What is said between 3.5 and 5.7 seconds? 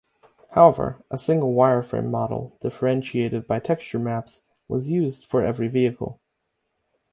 texture maps, was used for every